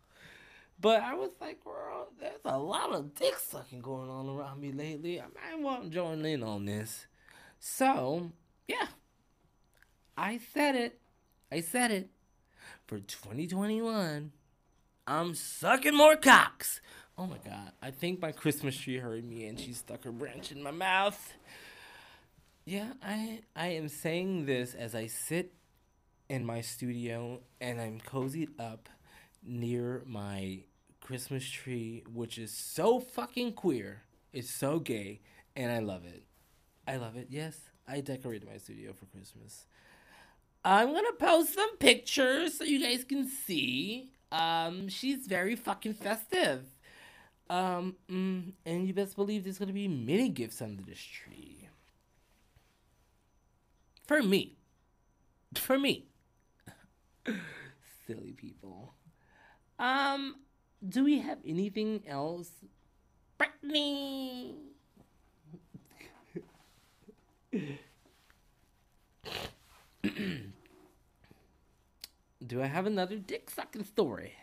But 0.81 1.03
I 1.03 1.13
was 1.13 1.29
like, 1.39 1.63
girl, 1.63 2.07
there's 2.19 2.41
a 2.43 2.57
lot 2.57 2.91
of 2.91 3.13
dick 3.13 3.35
sucking 3.37 3.81
going 3.81 4.09
on 4.09 4.27
around 4.27 4.59
me 4.59 4.71
lately. 4.71 5.21
I 5.21 5.25
might 5.25 5.61
want 5.61 5.83
to 5.83 5.89
join 5.89 6.25
in 6.25 6.41
on 6.41 6.65
this. 6.65 7.05
So, 7.59 8.31
yeah. 8.67 8.87
I 10.17 10.39
said 10.53 10.75
it. 10.75 10.99
I 11.51 11.61
said 11.61 11.91
it. 11.91 12.09
For 12.87 12.99
2021, 12.99 14.31
I'm 15.05 15.35
sucking 15.35 15.95
more 15.95 16.15
cocks. 16.15 16.81
Oh 17.17 17.27
my 17.27 17.37
god. 17.45 17.73
I 17.81 17.91
think 17.91 18.19
my 18.19 18.31
Christmas 18.31 18.75
tree 18.75 18.97
heard 18.97 19.23
me 19.23 19.45
and 19.45 19.59
she 19.59 19.73
stuck 19.73 20.03
her 20.03 20.11
branch 20.11 20.51
in 20.51 20.63
my 20.63 20.71
mouth. 20.71 21.33
Yeah, 22.65 22.93
I 23.03 23.41
I 23.55 23.67
am 23.67 23.87
saying 23.87 24.45
this 24.45 24.73
as 24.73 24.95
I 24.95 25.07
sit 25.07 25.53
in 26.29 26.45
my 26.45 26.61
studio 26.61 27.41
and 27.59 27.79
I'm 27.79 27.99
cozied 27.99 28.49
up 28.59 28.89
near 29.43 30.03
my 30.05 30.63
Christmas 31.01 31.49
tree, 31.49 32.03
which 32.11 32.37
is 32.37 32.51
so 32.51 32.99
fucking 32.99 33.53
queer. 33.53 34.03
It's 34.31 34.49
so 34.49 34.79
gay, 34.79 35.19
and 35.55 35.71
I 35.71 35.79
love 35.79 36.05
it. 36.05 36.23
I 36.87 36.95
love 36.95 37.17
it. 37.17 37.27
Yes, 37.29 37.59
I 37.87 37.99
decorated 37.99 38.47
my 38.47 38.57
studio 38.57 38.93
for 38.93 39.05
Christmas. 39.07 39.65
I'm 40.63 40.93
gonna 40.93 41.13
post 41.19 41.55
some 41.55 41.75
pictures 41.77 42.57
so 42.57 42.63
you 42.63 42.81
guys 42.81 43.03
can 43.03 43.27
see. 43.27 44.11
Um, 44.31 44.87
she's 44.87 45.27
very 45.27 45.55
fucking 45.55 45.95
festive. 45.95 46.63
Um, 47.49 47.95
mm, 48.09 48.53
and 48.65 48.87
you 48.87 48.93
best 48.93 49.15
believe 49.15 49.43
there's 49.43 49.57
gonna 49.57 49.73
be 49.73 49.87
many 49.87 50.29
gifts 50.29 50.61
under 50.61 50.83
this 50.83 50.99
tree. 50.99 51.67
For 54.07 54.21
me. 54.21 54.57
For 55.55 55.77
me. 55.77 56.05
Silly 58.07 58.33
people. 58.33 58.93
Um, 59.79 60.35
do 60.87 61.03
we 61.03 61.19
have 61.19 61.37
anything 61.45 62.03
else? 62.07 62.49
Brittany. 63.37 64.55
do 72.45 72.61
I 72.61 72.65
have 72.65 72.85
another 72.87 73.17
dick 73.17 73.49
sucking 73.49 73.83
story? 73.83 74.33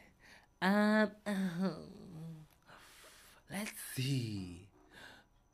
Um, 0.61 1.11
um, 1.27 2.47
let's 3.51 3.73
see. 3.95 4.69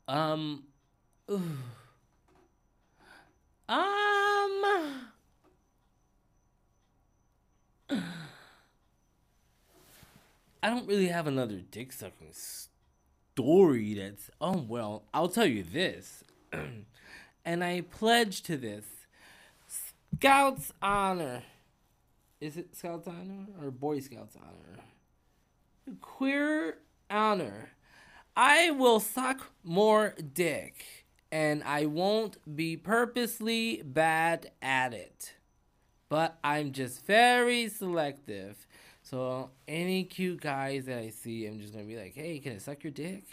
Um, 0.07 0.63
ooh. 1.29 1.57
um. 3.69 5.05
I 10.65 10.69
don't 10.69 10.87
really 10.87 11.09
have 11.09 11.27
another 11.27 11.57
dick 11.57 11.93
sucking 11.93 12.33
story 12.33 13.93
that's. 13.93 14.31
Oh, 14.41 14.65
well, 14.67 15.03
I'll 15.13 15.27
tell 15.27 15.45
you 15.45 15.61
this. 15.61 16.23
and 17.45 17.63
I 17.63 17.81
pledge 17.81 18.41
to 18.43 18.57
this 18.57 18.83
Scouts 19.67 20.73
Honor. 20.81 21.43
Is 22.41 22.57
it 22.57 22.75
Scouts 22.75 23.07
Honor 23.07 23.45
or 23.61 23.69
Boy 23.69 23.99
Scouts 23.99 24.35
Honor? 24.41 25.97
Queer 26.01 26.79
Honor. 27.11 27.69
I 28.35 28.71
will 28.71 28.99
suck 28.99 29.51
more 29.63 30.15
dick 30.33 31.05
and 31.31 31.63
I 31.63 31.85
won't 31.85 32.55
be 32.55 32.75
purposely 32.75 33.83
bad 33.85 34.49
at 34.63 34.95
it. 34.95 35.35
But 36.09 36.39
I'm 36.43 36.71
just 36.71 37.05
very 37.05 37.69
selective. 37.69 38.65
So 39.05 39.51
any 39.67 40.03
cute 40.03 40.41
guys 40.41 40.85
that 40.85 40.97
I 40.97 41.09
see, 41.11 41.45
I'm 41.45 41.59
just 41.59 41.71
gonna 41.71 41.85
be 41.85 41.95
like, 41.95 42.15
"Hey, 42.15 42.39
can 42.39 42.53
I 42.53 42.57
suck 42.57 42.83
your 42.83 42.91
dick?" 42.91 43.23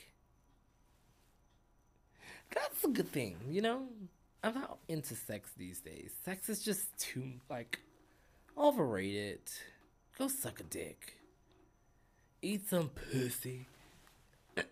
That's 2.50 2.84
a 2.84 2.88
good 2.88 3.10
thing, 3.10 3.38
you 3.48 3.62
know. 3.62 3.88
I'm 4.44 4.54
not 4.54 4.76
into 4.86 5.14
sex 5.14 5.48
these 5.56 5.80
days. 5.80 6.12
Sex 6.26 6.50
is 6.50 6.62
just 6.62 6.98
too 6.98 7.40
like 7.48 7.80
overrated. 8.58 9.40
Go 10.18 10.28
suck 10.28 10.60
a 10.60 10.64
dick. 10.64 11.16
Eat 12.42 12.68
some 12.68 12.90
pussy. 12.90 13.66
I 14.58 14.64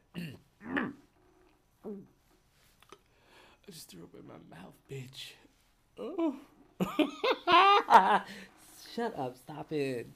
just 3.70 3.88
threw 3.88 4.02
up 4.02 4.14
in 4.14 4.26
my 4.26 4.34
mouth, 4.54 4.74
bitch. 4.90 5.32
Oh. 5.98 6.36
Shut 8.94 9.18
up, 9.18 9.38
stop 9.38 9.72
it. 9.72 10.06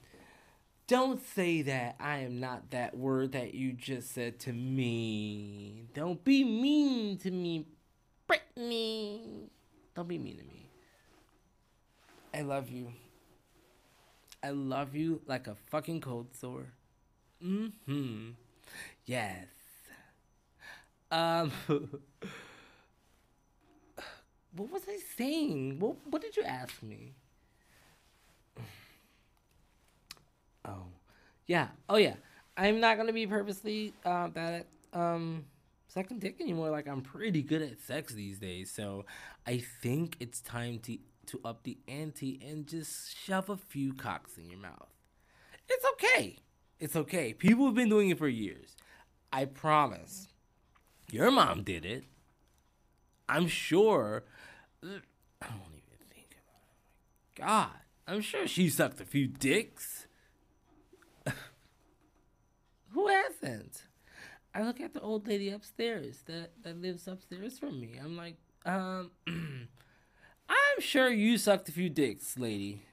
Don't 0.87 1.19
say 1.33 1.63
that 1.63 1.95
I 1.99 2.19
am 2.19 2.39
not 2.39 2.69
that 2.69 2.95
word 2.95 3.31
that 3.31 3.55
you 3.55 3.73
just 3.73 4.13
said 4.13 4.39
to 4.41 4.53
me. 4.53 5.87
Don't 5.95 6.23
be 6.23 6.43
mean 6.43 7.17
to 7.19 7.31
me, 7.31 7.65
Brittany. 8.27 9.49
Don't 9.95 10.07
be 10.07 10.19
mean 10.19 10.37
to 10.37 10.43
me. 10.43 10.69
I 12.35 12.41
love 12.41 12.69
you. 12.69 12.93
I 14.43 14.51
love 14.51 14.95
you 14.95 15.21
like 15.25 15.47
a 15.47 15.55
fucking 15.71 16.01
cold 16.01 16.35
sore. 16.35 16.67
Mm-hmm. 17.43 18.31
Yes. 19.05 19.47
Um 21.09 21.51
What 24.55 24.71
was 24.71 24.83
I 24.87 24.99
saying? 25.17 25.79
What 25.79 25.95
what 26.05 26.21
did 26.21 26.37
you 26.37 26.43
ask 26.43 26.83
me? 26.83 27.15
Oh, 30.65 30.87
yeah. 31.47 31.67
Oh, 31.89 31.97
yeah. 31.97 32.15
I'm 32.57 32.79
not 32.79 32.97
gonna 32.97 33.13
be 33.13 33.27
purposely 33.27 33.93
uh, 34.05 34.29
bad 34.29 34.65
at 34.93 34.99
um 34.99 35.45
sucking 35.87 36.19
dick 36.19 36.39
anymore. 36.39 36.69
Like 36.69 36.87
I'm 36.87 37.01
pretty 37.01 37.41
good 37.41 37.61
at 37.61 37.79
sex 37.79 38.13
these 38.13 38.39
days, 38.39 38.71
so 38.71 39.05
I 39.45 39.63
think 39.81 40.15
it's 40.19 40.41
time 40.41 40.79
to 40.79 40.97
to 41.27 41.41
up 41.43 41.63
the 41.63 41.77
ante 41.87 42.39
and 42.45 42.67
just 42.67 43.17
shove 43.17 43.49
a 43.49 43.57
few 43.57 43.93
cocks 43.93 44.37
in 44.37 44.49
your 44.49 44.59
mouth. 44.59 44.93
It's 45.67 45.85
okay. 45.93 46.37
It's 46.79 46.95
okay. 46.95 47.33
People 47.33 47.65
have 47.65 47.75
been 47.75 47.89
doing 47.89 48.09
it 48.09 48.17
for 48.17 48.27
years. 48.27 48.75
I 49.33 49.45
promise. 49.45 50.27
Your 51.11 51.31
mom 51.31 51.63
did 51.63 51.85
it. 51.85 52.03
I'm 53.27 53.47
sure. 53.47 54.23
I 54.83 54.87
don't 54.87 55.73
even 55.73 56.05
think 56.13 56.37
about 56.43 56.61
it. 56.69 57.41
God, 57.41 57.79
I'm 58.07 58.21
sure 58.21 58.47
she 58.47 58.69
sucked 58.69 59.01
a 59.01 59.05
few 59.05 59.27
dicks. 59.27 60.07
Who 62.89 63.07
hasn't? 63.27 63.83
I 64.53 64.63
look 64.63 64.79
at 64.79 64.93
the 64.93 65.01
old 65.01 65.27
lady 65.27 65.49
upstairs 65.49 66.23
that, 66.27 66.51
that 66.63 66.81
lives 66.81 67.07
upstairs 67.07 67.59
from 67.59 67.79
me. 67.79 67.99
I'm 68.01 68.15
like, 68.15 68.37
um, 68.65 69.11
I'm 69.27 70.79
sure 70.79 71.09
you 71.09 71.37
sucked 71.37 71.69
a 71.69 71.71
few 71.71 71.89
dicks, 71.89 72.37
lady. 72.37 72.83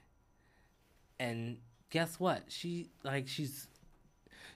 And 1.19 1.57
guess 1.89 2.19
what? 2.19 2.45
She 2.49 2.89
like 3.03 3.27
she's 3.27 3.67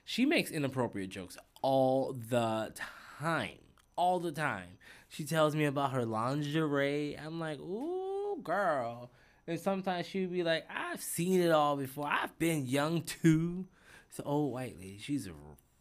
she 0.04 0.26
makes 0.26 0.50
inappropriate 0.50 1.10
jokes 1.10 1.38
all 1.62 2.12
the 2.12 2.74
time. 3.20 3.58
All 3.96 4.20
the 4.20 4.32
time. 4.32 4.78
She 5.08 5.24
tells 5.24 5.56
me 5.56 5.64
about 5.64 5.92
her 5.92 6.04
lingerie. 6.04 7.16
I'm 7.18 7.40
like, 7.40 7.58
ooh, 7.58 8.38
girl. 8.42 9.10
And 9.46 9.58
sometimes 9.58 10.06
she'd 10.06 10.30
be 10.30 10.42
like, 10.42 10.66
I've 10.70 11.00
seen 11.00 11.40
it 11.40 11.50
all 11.50 11.76
before. 11.76 12.06
I've 12.06 12.38
been 12.38 12.66
young 12.66 13.02
too. 13.02 13.66
It's 14.10 14.18
an 14.18 14.26
old 14.26 14.52
white 14.52 14.78
lady. 14.78 14.98
She's 15.00 15.26
a 15.26 15.32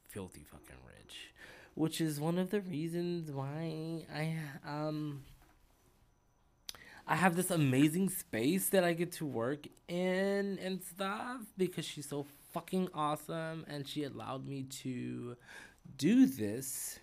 filthy 0.07 0.43
fucking 0.49 0.75
rich, 0.85 1.33
which 1.75 2.01
is 2.01 2.19
one 2.19 2.37
of 2.37 2.49
the 2.49 2.61
reasons 2.61 3.31
why 3.31 4.05
I 4.13 4.37
um 4.65 5.23
I 7.07 7.15
have 7.15 7.35
this 7.35 7.51
amazing 7.51 8.09
space 8.09 8.69
that 8.69 8.83
I 8.83 8.93
get 8.93 9.11
to 9.13 9.25
work 9.25 9.65
in 9.87 10.59
and 10.61 10.83
stuff 10.83 11.41
because 11.57 11.85
she's 11.85 12.09
so 12.09 12.25
fucking 12.53 12.89
awesome 12.93 13.65
and 13.67 13.87
she 13.87 14.03
allowed 14.03 14.45
me 14.47 14.63
to 14.83 15.37
do 15.97 16.25
this 16.25 16.99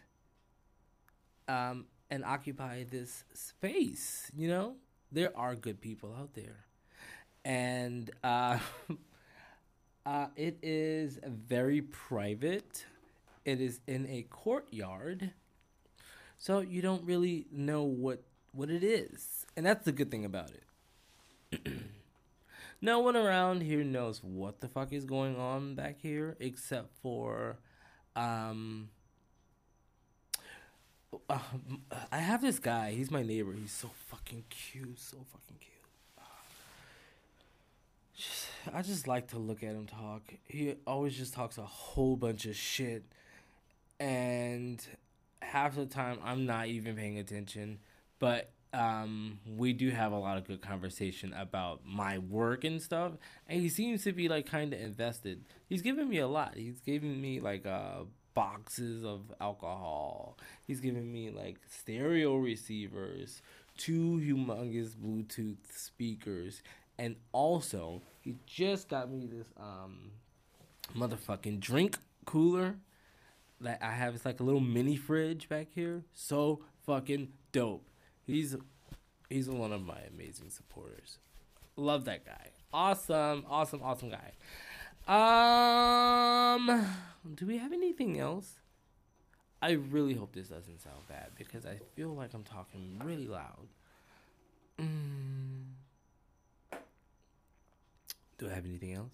um 1.48 1.86
and 2.10 2.24
occupy 2.24 2.84
this 2.84 3.24
space, 3.32 4.30
you 4.36 4.46
know? 4.48 4.76
There 5.10 5.36
are 5.36 5.54
good 5.54 5.80
people 5.80 6.14
out 6.18 6.34
there. 6.34 6.64
And 7.44 8.10
uh 8.24 8.58
Uh, 10.06 10.26
it 10.36 10.58
is 10.62 11.18
very 11.24 11.80
private. 11.80 12.84
It 13.44 13.60
is 13.60 13.80
in 13.86 14.06
a 14.06 14.22
courtyard, 14.30 15.32
so 16.38 16.60
you 16.60 16.80
don't 16.82 17.04
really 17.04 17.46
know 17.52 17.82
what 17.82 18.22
what 18.52 18.70
it 18.70 18.84
is, 18.84 19.46
and 19.56 19.66
that's 19.66 19.84
the 19.84 19.92
good 19.92 20.10
thing 20.10 20.24
about 20.24 20.50
it. 20.50 20.64
no 22.80 23.00
one 23.00 23.16
around 23.16 23.62
here 23.62 23.82
knows 23.82 24.22
what 24.22 24.60
the 24.60 24.68
fuck 24.68 24.92
is 24.92 25.04
going 25.04 25.36
on 25.36 25.74
back 25.74 25.96
here, 26.00 26.36
except 26.40 26.90
for, 27.02 27.56
um, 28.14 28.90
uh, 31.28 31.38
I 32.12 32.18
have 32.18 32.42
this 32.42 32.58
guy. 32.58 32.92
He's 32.92 33.10
my 33.10 33.22
neighbor. 33.22 33.52
He's 33.52 33.72
so 33.72 33.90
fucking 34.08 34.44
cute. 34.50 34.98
So 35.00 35.16
fucking 35.32 35.58
cute. 35.60 36.24
I 38.74 38.82
just 38.82 39.06
like 39.06 39.28
to 39.28 39.38
look 39.38 39.62
at 39.62 39.70
him 39.70 39.86
talk. 39.86 40.22
He 40.44 40.74
always 40.86 41.16
just 41.16 41.34
talks 41.34 41.58
a 41.58 41.62
whole 41.62 42.16
bunch 42.16 42.46
of 42.46 42.56
shit, 42.56 43.04
and 44.00 44.84
half 45.42 45.76
the 45.76 45.86
time 45.86 46.18
I'm 46.24 46.46
not 46.46 46.66
even 46.68 46.96
paying 46.96 47.18
attention. 47.18 47.78
But 48.18 48.50
um, 48.72 49.38
we 49.46 49.72
do 49.72 49.90
have 49.90 50.12
a 50.12 50.18
lot 50.18 50.36
of 50.36 50.46
good 50.46 50.60
conversation 50.60 51.32
about 51.32 51.82
my 51.84 52.18
work 52.18 52.64
and 52.64 52.82
stuff, 52.82 53.12
and 53.48 53.60
he 53.60 53.68
seems 53.68 54.02
to 54.04 54.12
be 54.12 54.28
like 54.28 54.46
kind 54.46 54.72
of 54.72 54.80
invested. 54.80 55.44
He's 55.68 55.82
giving 55.82 56.08
me 56.08 56.18
a 56.18 56.26
lot. 56.26 56.56
He's 56.56 56.80
giving 56.80 57.20
me 57.20 57.40
like 57.40 57.66
uh 57.66 58.04
boxes 58.34 59.04
of 59.04 59.32
alcohol. 59.40 60.36
He's 60.66 60.80
giving 60.80 61.12
me 61.12 61.30
like 61.30 61.58
stereo 61.68 62.36
receivers, 62.36 63.42
two 63.78 64.20
humongous 64.20 64.96
Bluetooth 64.96 65.72
speakers, 65.72 66.62
and 66.98 67.14
also 67.32 68.02
he 68.20 68.36
just 68.46 68.88
got 68.88 69.10
me 69.10 69.26
this 69.26 69.46
um 69.56 70.10
motherfucking 70.96 71.60
drink 71.60 71.98
cooler 72.24 72.76
that 73.60 73.78
I 73.82 73.92
have. 73.92 74.14
It's 74.14 74.24
like 74.24 74.40
a 74.40 74.42
little 74.42 74.60
mini 74.60 74.96
fridge 74.96 75.48
back 75.48 75.68
here. 75.74 76.04
So 76.14 76.60
fucking 76.86 77.28
dope. 77.52 77.88
He's 78.26 78.56
he's 79.28 79.48
one 79.48 79.72
of 79.72 79.82
my 79.82 80.00
amazing 80.12 80.50
supporters. 80.50 81.18
Love 81.76 82.04
that 82.04 82.24
guy. 82.24 82.50
Awesome, 82.72 83.44
awesome, 83.48 83.80
awesome 83.82 84.10
guy. 84.10 84.32
Um, 85.06 86.86
do 87.34 87.46
we 87.46 87.58
have 87.58 87.72
anything 87.72 88.18
else? 88.18 88.60
I 89.60 89.72
really 89.72 90.14
hope 90.14 90.34
this 90.34 90.48
doesn't 90.48 90.82
sound 90.82 91.06
bad 91.08 91.30
because 91.36 91.64
I 91.64 91.78
feel 91.94 92.14
like 92.14 92.34
I'm 92.34 92.44
talking 92.44 93.00
really 93.02 93.26
loud. 93.26 93.68
Mm. 94.78 95.64
Do 98.38 98.50
I 98.50 98.54
have 98.54 98.66
anything 98.66 98.94
else? 98.94 99.12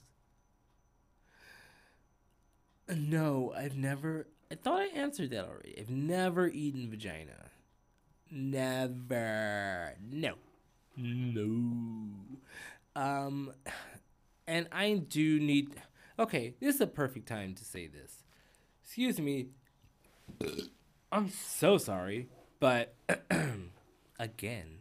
No, 2.97 3.53
I've 3.57 3.77
never. 3.77 4.27
I 4.51 4.57
thought 4.57 4.81
I 4.81 4.87
answered 4.87 5.31
that 5.31 5.45
already. 5.45 5.77
I've 5.79 5.91
never 5.91 6.49
eaten 6.49 6.91
vagina. 6.91 7.51
Never. 8.31 9.95
No. 10.11 10.35
No. 10.97 12.11
Um, 12.97 13.53
and 14.47 14.69
I 14.73 14.95
do 14.95 15.39
need. 15.39 15.77
Okay, 16.19 16.55
this 16.61 16.75
is 16.75 16.81
a 16.81 16.87
perfect 16.87 17.29
time 17.29 17.55
to 17.55 17.65
say 17.65 17.87
this. 17.87 18.23
Excuse 18.83 19.21
me. 19.21 19.49
I'm 21.13 21.29
so 21.31 21.79
sorry, 21.79 22.29
but 22.61 22.95
again, 24.19 24.79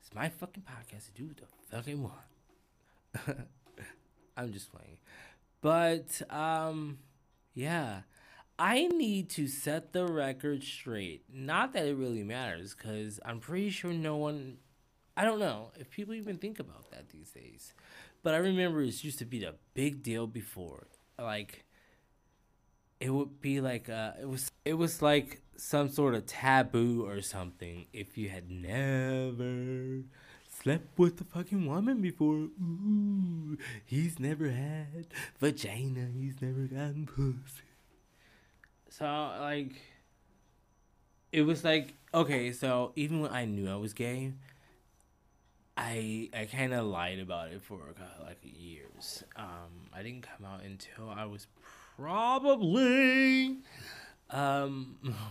it's 0.00 0.14
my 0.14 0.28
fucking 0.28 0.64
podcast 0.64 1.06
to 1.06 1.12
do 1.14 1.26
what 1.28 1.36
the 1.36 1.46
fuck 1.70 1.88
I 1.88 1.94
want. 1.94 3.48
I'm 4.36 4.52
just 4.52 4.70
playing. 4.72 4.98
But 5.60 6.20
um 6.30 6.98
yeah. 7.54 8.02
I 8.58 8.86
need 8.86 9.30
to 9.30 9.48
set 9.48 9.92
the 9.92 10.06
record 10.06 10.62
straight. 10.62 11.24
Not 11.32 11.72
that 11.72 11.86
it 11.86 11.96
really 11.96 12.22
matters 12.22 12.74
cuz 12.74 13.18
I'm 13.24 13.40
pretty 13.40 13.70
sure 13.70 13.92
no 13.92 14.16
one 14.16 14.58
I 15.16 15.24
don't 15.24 15.38
know 15.40 15.72
if 15.78 15.90
people 15.90 16.14
even 16.14 16.38
think 16.38 16.58
about 16.58 16.90
that 16.90 17.10
these 17.10 17.30
days. 17.30 17.74
But 18.22 18.34
I 18.34 18.38
remember 18.38 18.82
it 18.82 19.04
used 19.04 19.18
to 19.18 19.24
be 19.26 19.44
a 19.44 19.54
big 19.74 20.02
deal 20.02 20.26
before. 20.26 20.86
Like 21.18 21.64
it 23.00 23.10
would 23.10 23.40
be 23.40 23.60
like 23.60 23.88
uh 23.88 24.12
it 24.20 24.28
was 24.28 24.50
it 24.64 24.74
was 24.74 25.02
like 25.02 25.42
some 25.56 25.88
sort 25.88 26.14
of 26.14 26.26
taboo 26.26 27.04
or 27.06 27.20
something 27.20 27.86
if 27.92 28.16
you 28.16 28.28
had 28.28 28.50
never 28.50 30.02
slept 30.62 30.98
with 30.98 31.20
a 31.20 31.24
fucking 31.24 31.66
woman 31.66 32.00
before. 32.00 32.34
Ooh, 32.34 33.58
he's 33.84 34.18
never 34.18 34.50
had 34.50 35.06
vagina. 35.40 36.08
He's 36.14 36.40
never 36.40 36.62
gotten 36.62 37.06
pussy. 37.06 37.64
So 38.88 39.04
like, 39.40 39.72
it 41.32 41.42
was 41.42 41.64
like 41.64 41.94
okay. 42.14 42.52
So 42.52 42.92
even 42.96 43.20
when 43.20 43.32
I 43.32 43.44
knew 43.44 43.68
I 43.68 43.76
was 43.76 43.92
gay, 43.92 44.34
I 45.76 46.28
I 46.34 46.44
kind 46.44 46.72
of 46.72 46.86
lied 46.86 47.18
about 47.18 47.50
it 47.50 47.62
for 47.62 47.80
uh, 47.98 48.24
like 48.24 48.38
years. 48.42 49.24
Um, 49.36 49.88
I 49.92 50.02
didn't 50.02 50.22
come 50.22 50.46
out 50.46 50.62
until 50.62 51.10
I 51.10 51.24
was 51.24 51.46
probably 51.96 53.58
um 54.30 54.96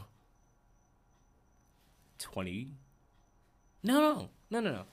twenty. 2.20 2.72
No, 3.84 4.00
no, 4.00 4.30
no, 4.52 4.60
no, 4.60 4.72
no. 4.72 4.84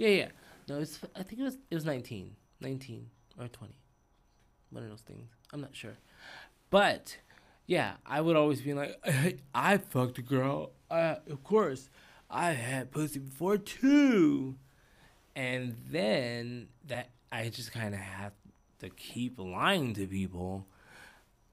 Yeah, 0.00 0.08
yeah. 0.08 0.28
No, 0.66 0.78
it's 0.78 0.98
I 1.14 1.22
think 1.22 1.42
it 1.42 1.44
was 1.44 1.58
it 1.70 1.74
was 1.74 1.84
19. 1.84 2.34
19 2.62 3.06
or 3.38 3.48
20. 3.48 3.74
One 4.70 4.82
of 4.82 4.88
those 4.88 5.02
things. 5.02 5.28
I'm 5.52 5.60
not 5.60 5.76
sure. 5.76 5.98
But 6.70 7.18
yeah, 7.66 7.96
I 8.06 8.22
would 8.22 8.34
always 8.34 8.62
be 8.62 8.72
like, 8.72 8.98
hey, 9.04 9.40
I 9.54 9.76
fucked 9.76 10.16
a 10.16 10.22
girl. 10.22 10.72
Uh, 10.90 11.16
of 11.28 11.44
course, 11.44 11.90
I 12.30 12.52
had 12.52 12.92
pussy 12.92 13.18
before 13.18 13.58
too. 13.58 14.56
And 15.36 15.76
then 15.90 16.68
that 16.86 17.10
I 17.30 17.50
just 17.50 17.70
kind 17.72 17.92
of 17.92 18.00
have 18.00 18.32
to 18.78 18.88
keep 18.88 19.38
lying 19.38 19.92
to 19.94 20.06
people. 20.06 20.66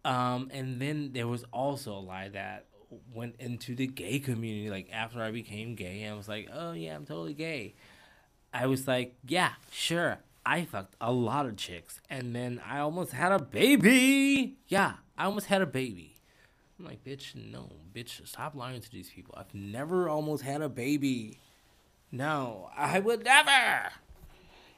Um, 0.06 0.50
and 0.54 0.82
then 0.82 1.12
there 1.12 1.28
was 1.28 1.44
also 1.52 1.92
a 1.92 2.00
lie 2.00 2.30
that 2.30 2.68
went 3.14 3.36
into 3.40 3.76
the 3.76 3.88
gay 3.88 4.20
community. 4.20 4.70
Like 4.70 4.88
after 4.94 5.22
I 5.22 5.32
became 5.32 5.76
gay, 5.76 6.08
I 6.08 6.14
was 6.14 6.30
like, 6.30 6.48
oh 6.54 6.72
yeah, 6.72 6.96
I'm 6.96 7.06
totally 7.06 7.34
gay. 7.34 7.76
I 8.54 8.66
was 8.68 8.88
like, 8.88 9.16
yeah, 9.28 9.54
sure. 9.72 10.20
I 10.46 10.64
fucked 10.64 10.96
a 11.02 11.12
lot 11.12 11.46
of 11.46 11.58
chicks, 11.58 12.00
and 12.10 12.34
then 12.34 12.62
I 12.66 12.80
almost 12.80 13.12
had 13.12 13.34
a 13.34 13.40
baby. 13.40 14.58
Yeah, 14.68 14.94
I 15.18 15.26
almost 15.26 15.48
had 15.48 15.62
a 15.62 15.66
baby. 15.66 16.22
I'm 16.80 16.86
like, 16.86 17.04
bitch, 17.04 17.36
no, 17.36 17.70
bitch, 17.94 18.26
stop 18.26 18.56
lying 18.56 18.80
to 18.80 18.92
these 18.92 19.10
people. 19.10 19.36
I've 19.38 19.54
never 19.54 20.08
almost 20.08 20.44
had 20.44 20.62
a 20.62 20.70
baby. 20.70 21.40
No, 22.12 22.70
I 22.78 23.00
would 23.00 23.26
never. 23.26 23.92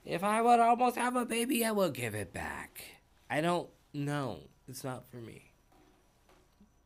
If 0.05 0.23
I 0.23 0.41
would 0.41 0.59
almost 0.59 0.95
have 0.95 1.15
a 1.15 1.25
baby, 1.25 1.63
I 1.63 1.71
would 1.71 1.93
give 1.93 2.15
it 2.15 2.33
back. 2.33 2.83
I 3.29 3.41
don't 3.41 3.69
know. 3.93 4.39
It's 4.67 4.83
not 4.83 5.09
for 5.11 5.17
me. 5.17 5.51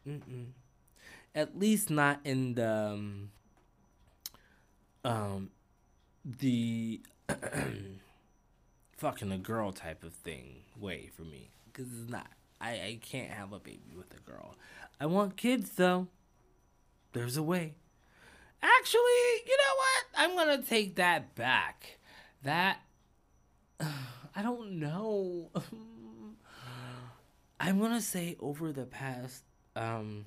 Mm-mm. 0.07 0.47
At 1.33 1.57
least 1.57 1.89
not 1.89 2.19
in 2.25 2.55
the 2.55 2.69
um, 2.69 3.31
um 5.05 5.49
the 6.25 7.01
fucking 8.97 9.31
a 9.31 9.37
girl 9.37 9.71
type 9.71 10.03
of 10.03 10.13
thing 10.13 10.63
way 10.79 11.09
for 11.15 11.23
me 11.23 11.51
because 11.65 11.87
it's 11.87 12.09
not. 12.09 12.27
I 12.61 12.69
I 12.69 12.99
can't 13.01 13.31
have 13.31 13.51
a 13.51 13.59
baby 13.59 13.93
with 13.95 14.13
a 14.15 14.19
girl. 14.29 14.55
I 14.99 15.05
want 15.05 15.37
kids 15.37 15.71
though. 15.71 16.07
There's 17.11 17.37
a 17.37 17.43
way. 17.43 17.75
Actually, 18.61 18.99
you 19.45 19.57
know 19.57 19.75
what? 19.77 20.05
I'm 20.15 20.35
gonna 20.37 20.63
take 20.63 20.95
that 20.95 21.35
back. 21.35 21.99
That 22.43 22.79
I 23.79 24.41
don't 24.41 24.79
know. 24.79 25.49
I'm 27.59 27.79
gonna 27.79 28.01
say 28.01 28.35
over 28.39 28.71
the 28.71 28.85
past 28.85 29.43
um 29.75 30.25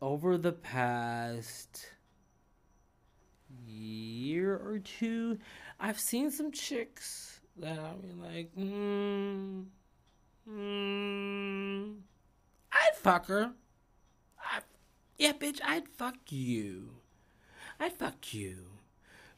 over 0.00 0.38
the 0.38 0.52
past 0.52 1.86
year 3.66 4.54
or 4.54 4.78
two, 4.78 5.38
I've 5.78 6.00
seen 6.00 6.30
some 6.30 6.52
chicks 6.52 7.40
that 7.56 7.78
I 7.78 7.94
mean 8.02 8.20
like, 8.20 8.54
mm, 8.56 9.64
mm, 10.48 11.96
I'd 12.72 12.96
fuck 12.96 13.26
her. 13.26 13.52
I, 14.38 14.60
yeah, 15.18 15.32
bitch, 15.32 15.60
I'd 15.64 15.88
fuck 15.88 16.16
you. 16.30 16.90
I'd 17.78 17.92
fuck 17.92 18.32
you. 18.32 18.66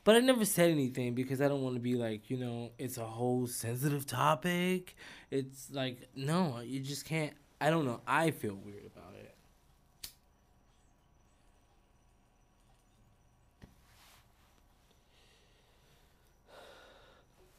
But 0.05 0.16
I 0.16 0.18
never 0.18 0.44
said 0.44 0.70
anything 0.70 1.14
because 1.14 1.40
I 1.40 1.46
don't 1.46 1.62
want 1.62 1.77
to 1.77 1.81
be 1.81 1.94
like, 1.94 2.29
you 2.29 2.37
know, 2.37 2.72
it's 2.77 2.98
a 2.98 3.05
whole 3.05 3.46
sensitive 3.46 4.05
topic. 4.05 4.96
It's 5.31 5.70
like, 5.70 6.09
no, 6.16 6.61
you 6.61 6.81
just 6.81 7.05
can't. 7.05 7.33
I 7.61 7.70
don't 7.70 7.87
know. 7.87 8.01
I 8.07 8.33
feel 8.33 8.55
weird 8.55 8.87
about 8.87 9.14
it. 9.14 9.32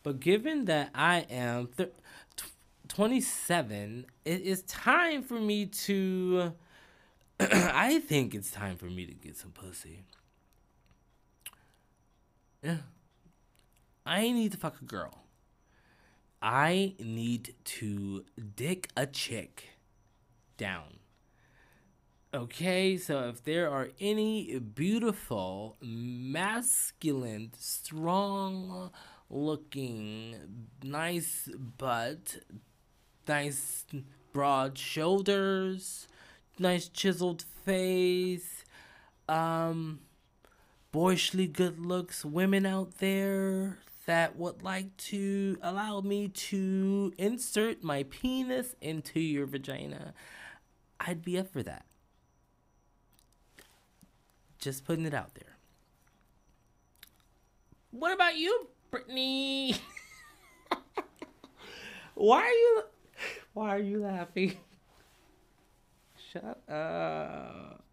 But 0.04 0.20
given 0.20 0.66
that 0.66 0.92
I 0.94 1.26
am 1.30 1.70
th- 1.78 1.94
27, 2.90 4.06
it 4.26 4.42
is 4.42 4.62
time 4.64 5.24
for 5.24 5.40
me 5.40 5.66
to. 5.66 6.54
I 7.40 8.00
think 8.00 8.36
it's 8.36 8.52
time 8.52 8.78
for 8.78 8.86
me 8.86 9.06
to 9.06 9.14
get 9.14 9.38
some 9.38 9.52
pussy. 9.52 10.04
Yeah. 12.62 12.78
I 14.06 14.32
need 14.32 14.52
to 14.52 14.58
fuck 14.58 14.82
a 14.82 14.86
girl. 14.86 15.24
I 16.42 16.96
need 17.00 17.56
to 17.64 18.26
dick 18.56 18.90
a 18.98 19.06
chick 19.06 19.70
down. 20.58 21.00
Okay, 22.34 22.98
so 22.98 23.30
if 23.30 23.44
there 23.44 23.70
are 23.70 23.90
any 24.00 24.58
beautiful, 24.60 25.78
masculine, 25.82 27.52
strong 27.58 28.92
looking, 29.34 30.36
nice 30.84 31.50
butt, 31.78 32.40
nice 33.28 33.86
broad 34.32 34.78
shoulders, 34.78 36.08
nice 36.60 36.88
chiseled 36.88 37.44
face, 37.66 38.64
um, 39.28 40.00
boyishly 40.92 41.48
good 41.48 41.80
looks 41.80 42.24
women 42.24 42.66
out 42.66 43.00
there 43.00 43.80
that 44.06 44.36
would 44.36 44.62
like 44.62 44.96
to 44.98 45.58
allow 45.62 46.02
me 46.02 46.28
to 46.28 47.14
insert 47.18 47.84
my 47.84 48.04
penis 48.04 48.76
into 48.82 49.20
your 49.20 49.46
vagina, 49.46 50.14
I'd 51.00 51.24
be 51.24 51.38
up 51.38 51.52
for 51.52 51.64
that. 51.64 51.86
Just 54.60 54.86
putting 54.86 55.06
it 55.06 55.14
out 55.14 55.36
there. 55.36 55.58
What 57.92 58.14
about 58.14 58.38
you, 58.38 58.68
Brittany? 58.94 59.76
why 62.14 62.42
are 62.42 62.48
you 62.48 62.84
why 63.54 63.70
are 63.70 63.80
you 63.80 64.02
laughing? 64.02 64.56
Shut 66.32 66.62
up. 66.70 67.84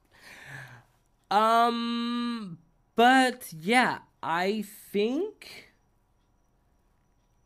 Um 1.30 2.58
but 2.96 3.50
yeah, 3.50 4.00
I 4.22 4.62
think 4.92 5.72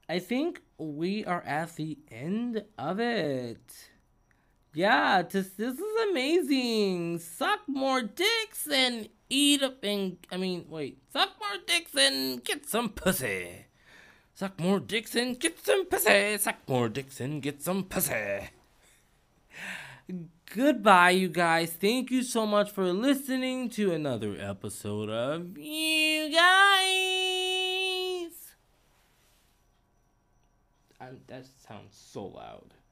I 0.08 0.18
think 0.18 0.60
we 0.76 1.24
are 1.24 1.42
at 1.42 1.76
the 1.76 1.96
end 2.10 2.64
of 2.76 2.98
it. 2.98 3.90
Yeah, 4.74 5.22
this 5.22 5.50
this 5.50 5.78
is 5.78 6.10
amazing. 6.10 7.20
Suck 7.20 7.60
more 7.68 8.02
dicks 8.02 8.66
and 8.66 9.08
eat 9.30 9.62
up 9.62 9.84
and 9.84 10.16
I 10.32 10.38
mean, 10.38 10.66
wait, 10.68 10.98
suck 11.12 11.33
more 11.50 11.60
dicks 11.66 11.94
and 11.94 12.44
get 12.44 12.68
some 12.68 12.88
pussy. 12.90 13.66
Suck 14.34 14.58
more 14.58 14.80
dicks 14.80 15.14
and 15.14 15.38
get 15.38 15.64
some 15.64 15.86
pussy. 15.86 16.38
Suck 16.38 16.56
more 16.68 16.88
dicks 16.88 17.20
and 17.20 17.42
get 17.42 17.62
some 17.62 17.84
pussy. 17.84 18.50
Goodbye, 20.54 21.10
you 21.10 21.28
guys. 21.28 21.72
Thank 21.72 22.10
you 22.10 22.22
so 22.22 22.46
much 22.46 22.70
for 22.70 22.92
listening 22.92 23.70
to 23.70 23.92
another 23.92 24.36
episode 24.38 25.08
of 25.08 25.56
You 25.56 26.30
Guys. 26.30 26.42
I, 31.00 31.08
that 31.26 31.46
sounds 31.66 31.96
so 31.96 32.26
loud. 32.26 32.74